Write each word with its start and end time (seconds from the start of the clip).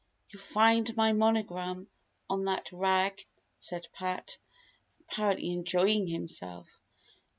"You'll 0.31 0.41
find 0.41 0.97
my 0.97 1.13
monogram 1.13 1.87
on 2.27 2.45
that 2.45 2.71
rag," 2.71 3.23
said 3.59 3.87
Pat, 3.93 4.39
apparently 5.01 5.51
enjoying 5.51 6.07
himself. 6.07 6.79